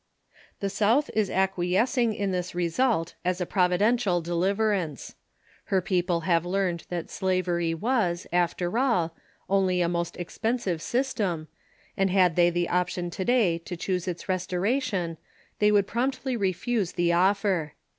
[0.61, 5.13] The South is acquiescing in this result as a providential deliverance.
[5.65, 9.15] Her people have learned that slavery was, after all,
[9.47, 11.49] only a most expensive system,
[11.95, 15.17] and had they the option to day to choose its restoration
[15.59, 17.73] they would promptly refuse the offer.